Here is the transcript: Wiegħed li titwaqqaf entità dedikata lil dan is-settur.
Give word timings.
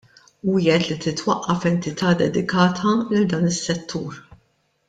Wiegħed 0.53 0.89
li 0.93 0.97
titwaqqaf 1.03 1.69
entità 1.73 2.15
dedikata 2.23 2.97
lil 3.13 3.31
dan 3.35 3.49
is-settur. 3.51 4.21